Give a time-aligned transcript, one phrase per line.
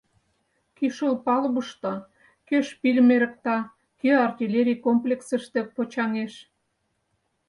[0.77, 1.93] Кӱшыл палубышто
[2.47, 3.57] кӧ шпильым эрыкта,
[3.99, 6.33] кӧ артиллерий комплексыште почаҥеш.